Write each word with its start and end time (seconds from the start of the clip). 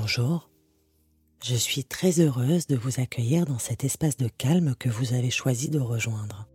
Bonjour, 0.00 0.50
je 1.40 1.54
suis 1.54 1.84
très 1.84 2.18
heureuse 2.18 2.66
de 2.66 2.74
vous 2.74 2.98
accueillir 3.00 3.46
dans 3.46 3.60
cet 3.60 3.84
espace 3.84 4.16
de 4.16 4.26
calme 4.26 4.74
que 4.74 4.88
vous 4.88 5.14
avez 5.14 5.30
choisi 5.30 5.70
de 5.70 5.78
rejoindre. 5.78 6.48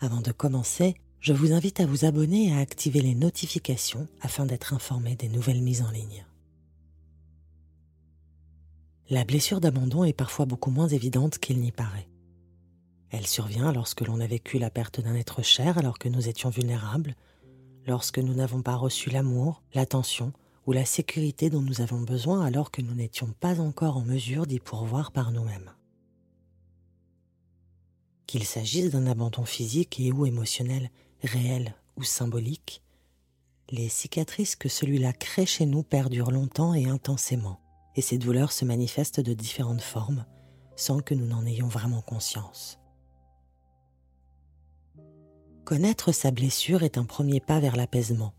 Avant 0.00 0.22
de 0.22 0.32
commencer, 0.32 0.94
je 1.20 1.34
vous 1.34 1.52
invite 1.52 1.80
à 1.80 1.86
vous 1.86 2.06
abonner 2.06 2.48
et 2.48 2.52
à 2.54 2.58
activer 2.58 3.02
les 3.02 3.14
notifications 3.14 4.08
afin 4.22 4.46
d'être 4.46 4.72
informé 4.72 5.14
des 5.14 5.28
nouvelles 5.28 5.60
mises 5.60 5.82
en 5.82 5.90
ligne. 5.90 6.24
La 9.10 9.24
blessure 9.24 9.60
d'abandon 9.60 10.04
est 10.04 10.14
parfois 10.14 10.46
beaucoup 10.46 10.70
moins 10.70 10.88
évidente 10.88 11.38
qu'il 11.38 11.60
n'y 11.60 11.70
paraît. 11.72 12.08
Elle 13.10 13.26
survient 13.26 13.72
lorsque 13.72 14.00
l'on 14.00 14.20
a 14.20 14.26
vécu 14.26 14.58
la 14.58 14.70
perte 14.70 15.02
d'un 15.02 15.16
être 15.16 15.42
cher 15.42 15.76
alors 15.76 15.98
que 15.98 16.08
nous 16.08 16.28
étions 16.28 16.50
vulnérables, 16.50 17.14
lorsque 17.86 18.18
nous 18.18 18.34
n'avons 18.34 18.62
pas 18.62 18.76
reçu 18.76 19.10
l'amour, 19.10 19.62
l'attention 19.74 20.32
ou 20.66 20.72
la 20.72 20.84
sécurité 20.84 21.48
dont 21.48 21.62
nous 21.62 21.80
avons 21.80 22.00
besoin 22.00 22.44
alors 22.44 22.70
que 22.70 22.82
nous 22.82 22.94
n'étions 22.94 23.32
pas 23.40 23.60
encore 23.60 23.96
en 23.96 24.04
mesure 24.04 24.46
d'y 24.46 24.58
pourvoir 24.58 25.12
par 25.12 25.30
nous-mêmes. 25.30 25.72
Qu'il 28.26 28.44
s'agisse 28.44 28.90
d'un 28.90 29.06
abandon 29.06 29.44
physique 29.44 30.00
et 30.00 30.12
ou 30.12 30.26
émotionnel, 30.26 30.90
réel 31.22 31.76
ou 31.96 32.02
symbolique, 32.02 32.82
les 33.70 33.88
cicatrices 33.88 34.56
que 34.56 34.68
celui-là 34.68 35.12
crée 35.12 35.46
chez 35.46 35.66
nous 35.66 35.82
perdurent 35.82 36.30
longtemps 36.30 36.74
et 36.74 36.86
intensément, 36.86 37.60
et 37.94 38.02
ces 38.02 38.18
douleurs 38.18 38.52
se 38.52 38.64
manifestent 38.64 39.20
de 39.20 39.32
différentes 39.32 39.80
formes 39.80 40.24
sans 40.76 41.00
que 41.00 41.14
nous 41.14 41.26
n'en 41.26 41.46
ayons 41.46 41.68
vraiment 41.68 42.02
conscience. 42.02 42.78
Connaître 45.64 46.12
sa 46.12 46.30
blessure 46.30 46.82
est 46.82 46.98
un 46.98 47.04
premier 47.04 47.40
pas 47.40 47.58
vers 47.58 47.76
l'apaisement. 47.76 48.34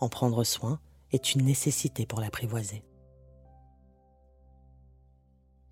En 0.00 0.08
prendre 0.08 0.42
soin 0.42 0.80
est 1.12 1.34
une 1.34 1.44
nécessité 1.44 2.06
pour 2.06 2.20
l'apprivoiser. 2.20 2.84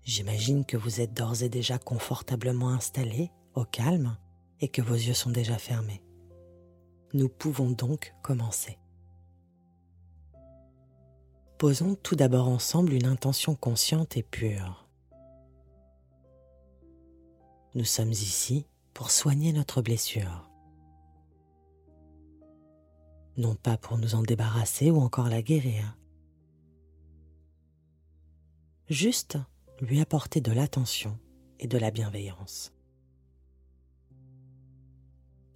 J'imagine 0.03 0.65
que 0.65 0.77
vous 0.77 1.01
êtes 1.01 1.13
d'ores 1.13 1.43
et 1.43 1.49
déjà 1.49 1.77
confortablement 1.77 2.69
installé, 2.69 3.31
au 3.53 3.65
calme, 3.65 4.17
et 4.59 4.67
que 4.67 4.81
vos 4.81 4.95
yeux 4.95 5.13
sont 5.13 5.29
déjà 5.29 5.57
fermés. 5.57 6.01
Nous 7.13 7.29
pouvons 7.29 7.69
donc 7.69 8.13
commencer. 8.23 8.77
Posons 11.57 11.95
tout 11.95 12.15
d'abord 12.15 12.47
ensemble 12.47 12.93
une 12.93 13.05
intention 13.05 13.55
consciente 13.55 14.17
et 14.17 14.23
pure. 14.23 14.87
Nous 17.75 17.85
sommes 17.85 18.11
ici 18.11 18.65
pour 18.93 19.11
soigner 19.11 19.53
notre 19.53 19.81
blessure 19.81 20.50
non 23.37 23.55
pas 23.55 23.77
pour 23.77 23.97
nous 23.97 24.15
en 24.15 24.23
débarrasser 24.23 24.91
ou 24.91 24.99
encore 24.99 25.29
la 25.29 25.41
guérir. 25.41 25.97
Juste 28.89 29.37
lui 29.79 30.01
apporter 30.01 30.41
de 30.41 30.51
l'attention 30.51 31.17
et 31.59 31.67
de 31.67 31.77
la 31.77 31.91
bienveillance. 31.91 32.73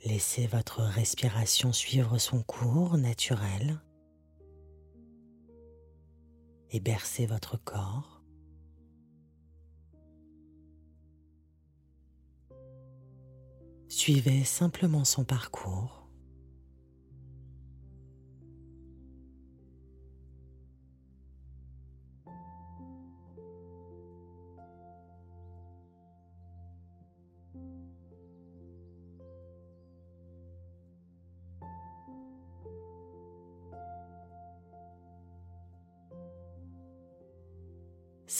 Laissez 0.05 0.47
votre 0.47 0.81
respiration 0.81 1.73
suivre 1.73 2.17
son 2.17 2.43
cours 2.43 2.97
naturel 2.97 3.81
et 6.71 6.79
bercez 6.79 7.25
votre 7.25 7.57
corps. 7.57 8.21
Suivez 13.87 14.43
simplement 14.43 15.05
son 15.05 15.23
parcours 15.23 16.04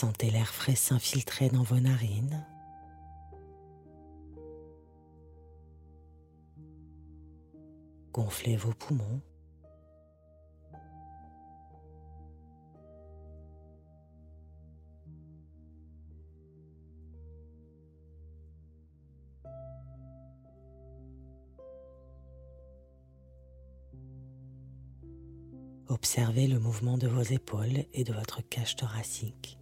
Sentez 0.06 0.30
l'air 0.30 0.54
frais 0.54 0.76
s'infiltrer 0.76 1.50
dans 1.50 1.64
vos 1.64 1.80
narines. 1.80 2.46
Gonflez 8.14 8.56
vos 8.56 8.72
poumons. 8.74 9.20
Observez 25.88 26.46
le 26.46 26.60
mouvement 26.60 27.00
de 27.00 27.08
vos 27.08 27.24
épaules 27.24 27.86
et 27.96 28.04
de 28.04 28.14
votre 28.14 28.48
cage 28.48 28.76
thoracique. 28.76 29.58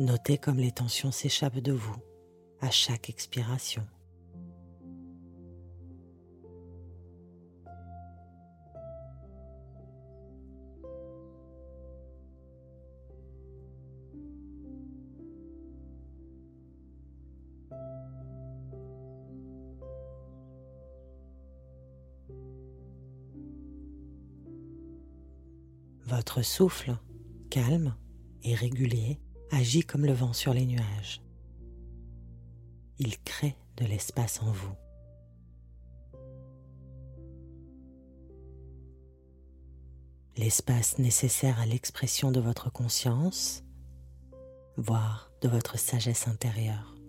Notez 0.00 0.38
comme 0.38 0.56
les 0.56 0.72
tensions 0.72 1.12
s'échappent 1.12 1.58
de 1.58 1.72
vous 1.72 1.98
à 2.62 2.70
chaque 2.70 3.10
expiration. 3.10 3.86
Votre 26.06 26.40
souffle, 26.40 26.96
calme 27.50 27.94
et 28.42 28.54
régulier, 28.54 29.20
agit 29.50 29.82
comme 29.82 30.06
le 30.06 30.12
vent 30.12 30.32
sur 30.32 30.54
les 30.54 30.66
nuages. 30.66 31.22
Il 32.98 33.18
crée 33.22 33.56
de 33.76 33.84
l'espace 33.84 34.42
en 34.42 34.50
vous. 34.52 34.74
L'espace 40.36 40.98
nécessaire 40.98 41.60
à 41.60 41.66
l'expression 41.66 42.30
de 42.30 42.40
votre 42.40 42.70
conscience, 42.70 43.64
voire 44.76 45.30
de 45.42 45.48
votre 45.48 45.78
sagesse 45.78 46.28
intérieure. 46.28 46.99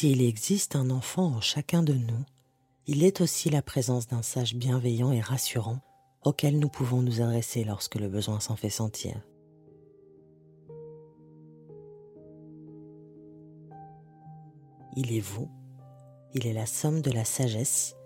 S'il 0.00 0.22
existe 0.22 0.76
un 0.76 0.90
enfant 0.90 1.24
en 1.24 1.40
chacun 1.40 1.82
de 1.82 1.92
nous, 1.92 2.24
il 2.86 3.02
est 3.02 3.20
aussi 3.20 3.50
la 3.50 3.62
présence 3.62 4.06
d'un 4.06 4.22
sage 4.22 4.54
bienveillant 4.54 5.10
et 5.10 5.20
rassurant 5.20 5.80
auquel 6.24 6.60
nous 6.60 6.68
pouvons 6.68 7.02
nous 7.02 7.20
adresser 7.20 7.64
lorsque 7.64 7.96
le 7.96 8.08
besoin 8.08 8.38
s'en 8.38 8.54
fait 8.54 8.70
sentir. 8.70 9.20
Il 14.94 15.12
est 15.12 15.18
vous, 15.18 15.50
il 16.32 16.46
est 16.46 16.52
la 16.52 16.66
somme 16.66 17.02
de 17.02 17.10
la 17.10 17.24
sagesse 17.24 17.96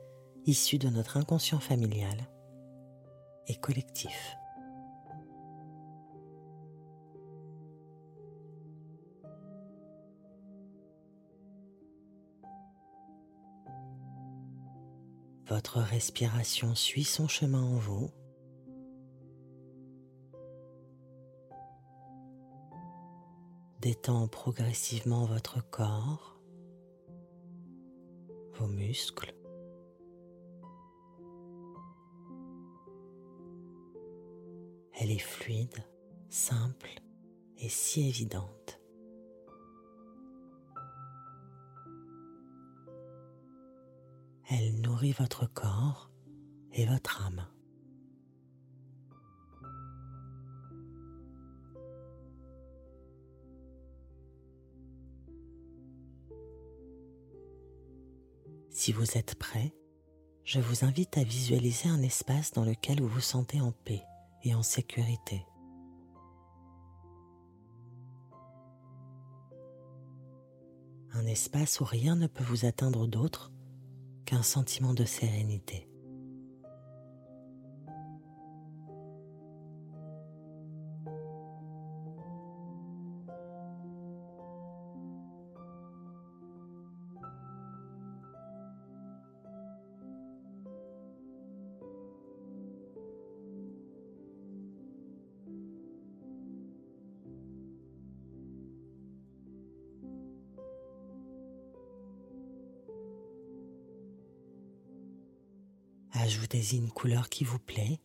issue 0.46 0.78
de 0.78 0.88
notre 0.88 1.18
inconscient 1.18 1.60
familial 1.60 2.26
et 3.48 3.56
collectif. 3.56 4.38
Votre 15.54 15.80
respiration 15.80 16.74
suit 16.74 17.04
son 17.04 17.28
chemin 17.28 17.62
en 17.62 17.76
vous. 17.76 18.10
Détend 23.82 24.28
progressivement 24.28 25.26
votre 25.26 25.62
corps, 25.68 26.40
vos 28.54 28.66
muscles. 28.66 29.34
Elle 34.98 35.10
est 35.10 35.18
fluide, 35.18 35.84
simple 36.30 37.02
et 37.58 37.68
si 37.68 38.08
évidente. 38.08 38.81
Elle 44.54 44.82
nourrit 44.82 45.12
votre 45.12 45.46
corps 45.46 46.10
et 46.74 46.84
votre 46.84 47.22
âme. 47.22 47.46
Si 58.68 58.92
vous 58.92 59.16
êtes 59.16 59.36
prêt, 59.36 59.72
je 60.44 60.60
vous 60.60 60.84
invite 60.84 61.16
à 61.16 61.24
visualiser 61.24 61.88
un 61.88 62.02
espace 62.02 62.52
dans 62.52 62.66
lequel 62.66 63.00
vous 63.00 63.08
vous 63.08 63.20
sentez 63.20 63.62
en 63.62 63.72
paix 63.72 64.02
et 64.44 64.54
en 64.54 64.62
sécurité. 64.62 65.46
Un 71.14 71.24
espace 71.24 71.80
où 71.80 71.84
rien 71.84 72.16
ne 72.16 72.26
peut 72.26 72.44
vous 72.44 72.66
atteindre 72.66 73.06
d'autre 73.06 73.50
qu'un 74.32 74.42
sentiment 74.42 74.94
de 74.94 75.04
sérénité. 75.04 75.91
Ajoutez-y 106.22 106.76
une 106.76 106.92
couleur 106.92 107.28
qui 107.28 107.42
vous 107.42 107.58
plaît. 107.58 107.98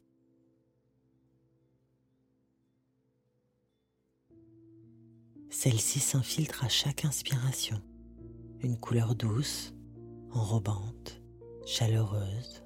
Celle-ci 5.52 6.00
s'infiltre 6.00 6.64
à 6.64 6.68
chaque 6.68 7.06
inspiration. 7.06 7.80
Une 8.62 8.80
couleur 8.80 9.14
douce, 9.14 9.75
enrobante, 10.31 11.22
chaleureuse. 11.68 12.64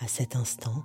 À 0.00 0.08
cet 0.08 0.36
instant, 0.36 0.84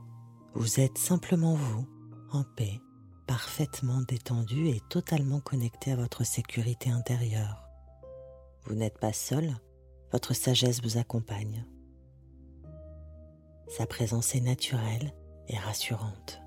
vous 0.53 0.79
êtes 0.79 0.97
simplement 0.97 1.53
vous, 1.53 1.85
en 2.31 2.43
paix, 2.43 2.79
parfaitement 3.27 4.01
détendu 4.01 4.67
et 4.67 4.79
totalement 4.89 5.39
connecté 5.39 5.91
à 5.91 5.95
votre 5.95 6.23
sécurité 6.23 6.89
intérieure. 6.89 7.67
Vous 8.63 8.75
n'êtes 8.75 8.99
pas 8.99 9.13
seul, 9.13 9.55
votre 10.11 10.33
sagesse 10.33 10.81
vous 10.81 10.97
accompagne. 10.97 11.65
Sa 13.67 13.85
présence 13.85 14.35
est 14.35 14.41
naturelle 14.41 15.13
et 15.47 15.57
rassurante. 15.57 16.40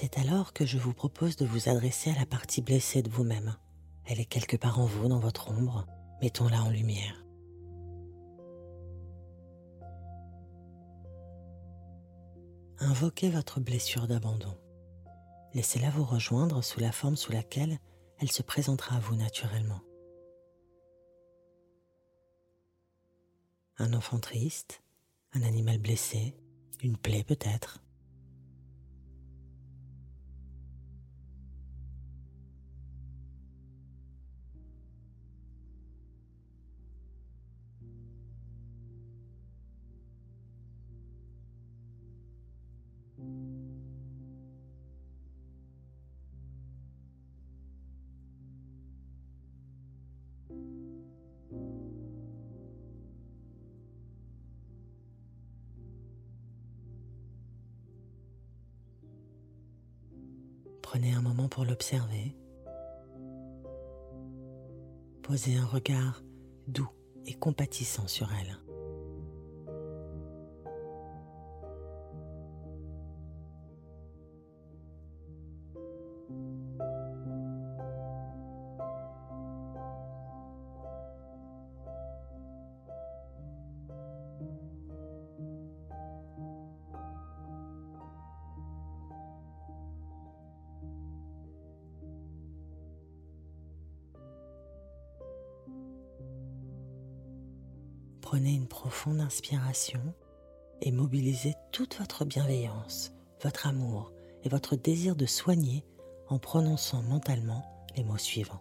C'est 0.00 0.16
alors 0.16 0.52
que 0.52 0.64
je 0.64 0.78
vous 0.78 0.92
propose 0.92 1.34
de 1.34 1.44
vous 1.44 1.68
adresser 1.68 2.12
à 2.12 2.14
la 2.20 2.24
partie 2.24 2.62
blessée 2.62 3.02
de 3.02 3.10
vous-même. 3.10 3.56
Elle 4.04 4.20
est 4.20 4.26
quelque 4.26 4.56
part 4.56 4.78
en 4.78 4.86
vous, 4.86 5.08
dans 5.08 5.18
votre 5.18 5.50
ombre. 5.50 5.88
Mettons-la 6.22 6.62
en 6.62 6.70
lumière. 6.70 7.24
Invoquez 12.78 13.28
votre 13.28 13.58
blessure 13.58 14.06
d'abandon. 14.06 14.56
Laissez-la 15.52 15.90
vous 15.90 16.04
rejoindre 16.04 16.62
sous 16.62 16.78
la 16.78 16.92
forme 16.92 17.16
sous 17.16 17.32
laquelle 17.32 17.80
elle 18.20 18.30
se 18.30 18.42
présentera 18.42 18.98
à 18.98 19.00
vous 19.00 19.16
naturellement. 19.16 19.80
Un 23.78 23.94
enfant 23.94 24.20
triste, 24.20 24.80
un 25.32 25.42
animal 25.42 25.78
blessé, 25.78 26.36
une 26.84 26.96
plaie 26.96 27.24
peut-être. 27.24 27.80
Prenez 60.90 61.12
un 61.12 61.20
moment 61.20 61.48
pour 61.48 61.66
l'observer. 61.66 62.34
Posez 65.22 65.56
un 65.56 65.66
regard 65.66 66.22
doux 66.66 66.88
et 67.26 67.34
compatissant 67.34 68.08
sur 68.08 68.30
elle. 68.32 68.67
Prenez 98.30 98.52
une 98.52 98.68
profonde 98.68 99.20
inspiration 99.20 100.02
et 100.82 100.92
mobilisez 100.92 101.54
toute 101.72 101.96
votre 101.96 102.26
bienveillance, 102.26 103.14
votre 103.42 103.66
amour 103.66 104.12
et 104.44 104.50
votre 104.50 104.76
désir 104.76 105.16
de 105.16 105.24
soigner 105.24 105.86
en 106.28 106.38
prononçant 106.38 107.00
mentalement 107.00 107.64
les 107.96 108.04
mots 108.04 108.18
suivants. 108.18 108.60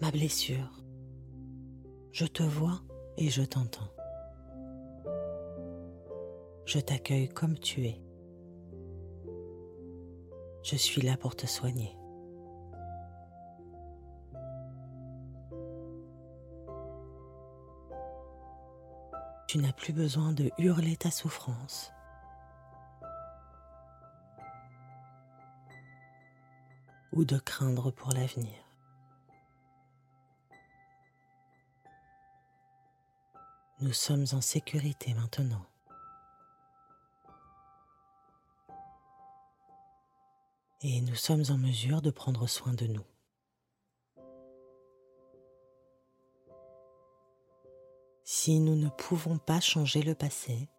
Ma 0.00 0.12
blessure, 0.12 0.70
je 2.12 2.26
te 2.26 2.44
vois 2.44 2.80
et 3.16 3.28
je 3.28 3.42
t'entends. 3.42 3.90
Je 6.64 6.78
t'accueille 6.78 7.28
comme 7.28 7.58
tu 7.58 7.86
es. 7.86 8.00
Je 10.62 10.76
suis 10.76 11.02
là 11.02 11.16
pour 11.16 11.34
te 11.34 11.48
soigner. 11.48 11.96
Tu 19.52 19.58
n'as 19.58 19.74
plus 19.74 19.92
besoin 19.92 20.32
de 20.32 20.50
hurler 20.56 20.96
ta 20.96 21.10
souffrance. 21.10 21.92
ou 27.12 27.26
de 27.26 27.38
craindre 27.38 27.90
pour 27.90 28.14
l'avenir. 28.14 28.56
Nous 33.80 33.92
sommes 33.92 34.24
en 34.32 34.40
sécurité 34.40 35.12
maintenant. 35.12 35.66
Et 40.80 41.02
nous 41.02 41.14
sommes 41.14 41.44
en 41.50 41.58
mesure 41.58 42.00
de 42.00 42.10
prendre 42.10 42.46
soin 42.46 42.72
de 42.72 42.86
nous. 42.86 43.11
Si 48.34 48.60
nous 48.60 48.76
ne 48.76 48.88
pouvons 48.88 49.36
pas 49.36 49.60
changer 49.60 50.00
le 50.00 50.14
passé, 50.14 50.70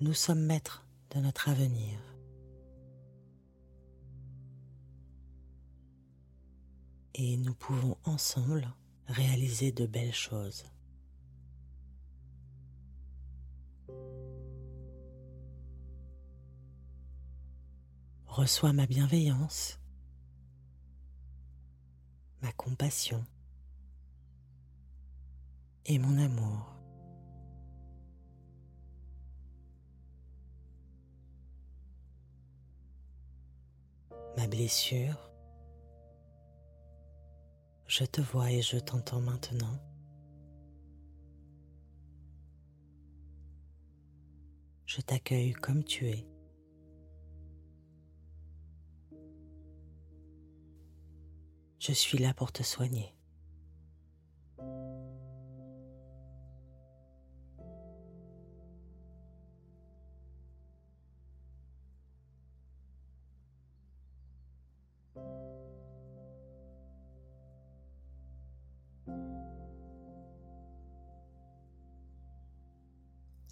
nous 0.00 0.12
sommes 0.14 0.44
maîtres 0.44 0.84
de 1.14 1.20
notre 1.20 1.48
avenir. 1.48 2.00
Et 7.14 7.36
nous 7.36 7.54
pouvons 7.54 7.96
ensemble 8.02 8.66
réaliser 9.06 9.70
de 9.70 9.86
belles 9.86 10.12
choses. 10.12 10.64
Reçois 18.26 18.72
ma 18.72 18.86
bienveillance, 18.86 19.78
ma 22.46 22.52
compassion 22.52 23.24
et 25.84 25.98
mon 25.98 26.16
amour. 26.18 26.72
ma 34.36 34.46
blessure. 34.46 35.18
Je 37.86 38.04
te 38.04 38.20
vois 38.20 38.50
et 38.52 38.60
je 38.60 38.76
t'entends 38.76 39.22
maintenant. 39.22 39.80
Je 44.84 45.00
t'accueille 45.00 45.54
comme 45.54 45.82
tu 45.82 46.06
es. 46.06 46.35
Je 51.86 51.92
suis 51.92 52.18
là 52.18 52.34
pour 52.34 52.50
te 52.50 52.64
soigner. 52.64 53.14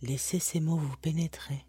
Laissez 0.02 0.40
ces 0.40 0.58
mots 0.58 0.76
vous 0.76 0.96
pénétrer 0.96 1.64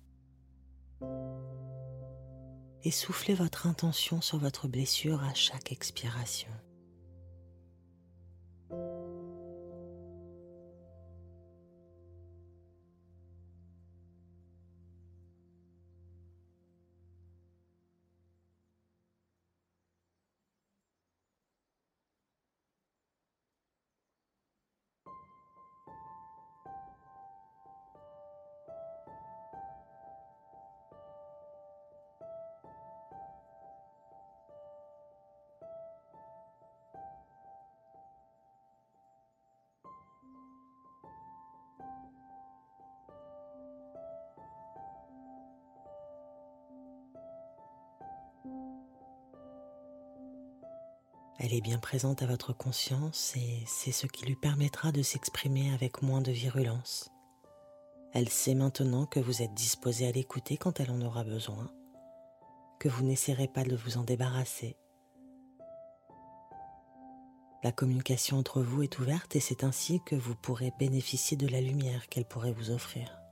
et 2.85 2.91
soufflez 2.91 3.33
votre 3.33 3.67
intention 3.67 4.21
sur 4.21 4.37
votre 4.37 4.67
blessure 4.67 5.21
à 5.23 5.33
chaque 5.33 5.71
expiration. 5.71 6.49
Elle 51.37 51.53
est 51.53 51.61
bien 51.61 51.79
présente 51.79 52.21
à 52.21 52.27
votre 52.27 52.53
conscience 52.53 53.35
et 53.35 53.63
c'est 53.67 53.91
ce 53.91 54.07
qui 54.07 54.25
lui 54.25 54.37
permettra 54.37 54.93
de 54.93 55.01
s'exprimer 55.01 55.73
avec 55.73 56.01
moins 56.01 56.21
de 56.21 56.31
virulence. 56.31 57.11
Elle 58.13 58.29
sait 58.29 58.55
maintenant 58.55 59.05
que 59.05 59.19
vous 59.19 59.41
êtes 59.41 59.53
disposé 59.53 60.07
à 60.07 60.11
l'écouter 60.11 60.55
quand 60.55 60.79
elle 60.79 60.91
en 60.91 61.01
aura 61.01 61.25
besoin, 61.25 61.69
que 62.79 62.87
vous 62.87 63.03
n'essaierez 63.03 63.49
pas 63.49 63.65
de 63.65 63.75
vous 63.75 63.97
en 63.97 64.03
débarrasser. 64.03 64.77
La 67.63 67.73
communication 67.73 68.37
entre 68.37 68.61
vous 68.61 68.83
est 68.83 68.99
ouverte 68.99 69.35
et 69.35 69.41
c'est 69.41 69.65
ainsi 69.65 69.99
que 70.05 70.15
vous 70.15 70.35
pourrez 70.35 70.71
bénéficier 70.79 71.35
de 71.35 71.47
la 71.47 71.59
lumière 71.59 72.07
qu'elle 72.07 72.25
pourrait 72.25 72.53
vous 72.53 72.71
offrir. 72.71 73.24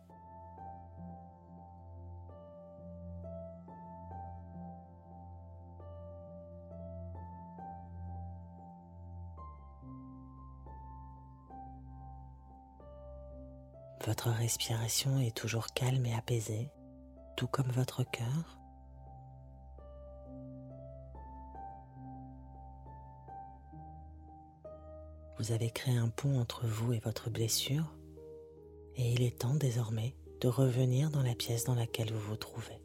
Votre 14.06 14.30
respiration 14.32 15.20
est 15.20 15.36
toujours 15.36 15.68
calme 15.68 16.06
et 16.06 16.14
apaisée, 16.14 16.70
tout 17.38 17.48
comme 17.48 17.72
votre 17.72 18.04
cœur. 18.04 18.60
Vous 25.40 25.54
avez 25.54 25.70
créé 25.72 25.96
un 25.96 26.10
pont 26.10 26.38
entre 26.38 26.68
vous 26.68 26.92
et 26.92 27.00
votre 27.00 27.30
blessure 27.30 27.96
et 28.96 29.14
il 29.14 29.24
est 29.24 29.40
temps 29.40 29.56
désormais 29.56 30.16
de 30.42 30.50
revenir 30.50 31.10
dans 31.10 31.24
la 31.24 31.34
pièce 31.34 31.64
dans 31.64 31.76
laquelle 31.76 32.12
vous 32.12 32.32
vous 32.32 32.38
trouvez. 32.38 32.82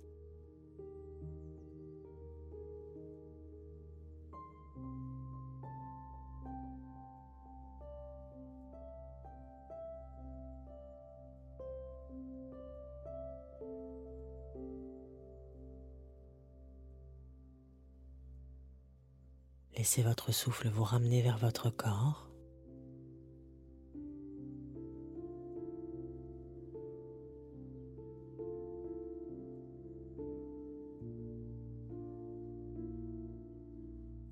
Laissez 19.79 20.03
votre 20.03 20.33
souffle 20.33 20.69
vous 20.69 20.83
ramener 20.83 21.23
vers 21.23 21.39
votre 21.39 21.71
corps. 21.71 22.29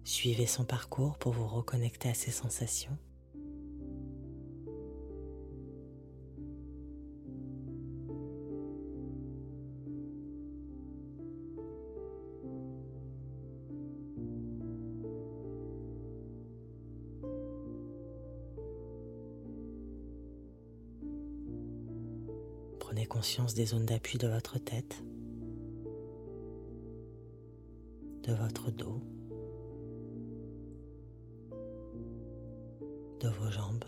Suivez 0.02 0.46
son 0.46 0.64
parcours 0.64 1.16
pour 1.16 1.32
vous 1.32 1.46
reconnecter 1.46 2.08
à 2.08 2.14
ses 2.14 2.32
sensations. 2.32 2.98
Des 23.44 23.66
zones 23.66 23.84
d'appui 23.84 24.16
de 24.18 24.28
votre 24.28 24.58
tête, 24.58 25.02
de 28.22 28.32
votre 28.32 28.70
dos, 28.70 29.02
de 33.20 33.28
vos 33.28 33.50
jambes. 33.50 33.84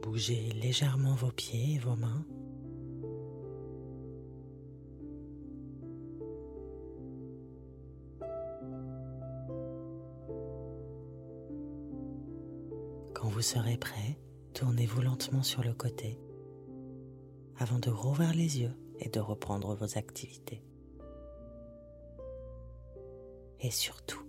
Bougez 0.00 0.52
légèrement 0.52 1.16
vos 1.16 1.32
pieds 1.32 1.74
et 1.74 1.78
vos 1.78 1.96
mains. 1.96 2.24
Quand 13.22 13.28
vous 13.28 13.40
serez 13.40 13.76
prêt, 13.76 14.18
tournez-vous 14.52 15.00
lentement 15.00 15.44
sur 15.44 15.62
le 15.62 15.72
côté 15.72 16.18
avant 17.56 17.78
de 17.78 17.88
rouvrir 17.88 18.34
les 18.34 18.58
yeux 18.58 18.74
et 18.98 19.10
de 19.10 19.20
reprendre 19.20 19.76
vos 19.76 19.96
activités. 19.96 20.64
Et 23.60 23.70
surtout, 23.70 24.24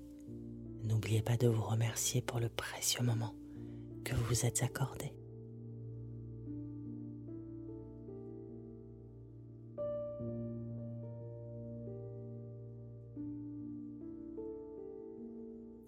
n'oubliez 0.84 1.24
pas 1.24 1.38
de 1.38 1.48
vous 1.48 1.64
remercier 1.64 2.22
pour 2.22 2.40
le 2.40 2.50
précieux 2.50 3.02
moment 3.02 3.34
que 4.04 4.14
vous 4.14 4.26
vous 4.26 4.46
êtes 4.46 4.62
accordé. 4.62 5.12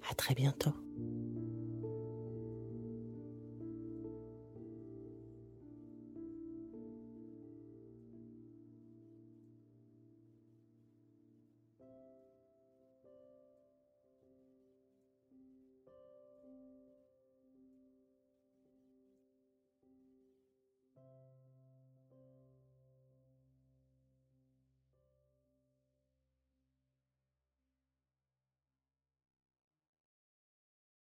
À 0.09 0.15
très 0.15 0.33
bientôt. 0.33 0.73